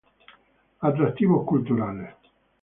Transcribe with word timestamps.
Atractivos 0.79 1.45
Culturales. 1.45 2.15